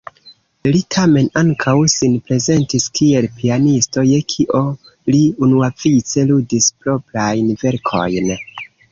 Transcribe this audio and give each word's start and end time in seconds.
Li 0.75 0.79
tamen 0.93 1.27
ankaŭ 1.41 1.73
sin 1.95 2.13
prezentis 2.29 2.87
kiel 2.99 3.27
pianisto, 3.41 4.05
je 4.11 4.21
kio 4.33 4.61
li 5.15 5.19
unuavice 5.49 6.23
ludis 6.31 6.71
proprajn 6.87 7.53
verkojn. 7.65 8.33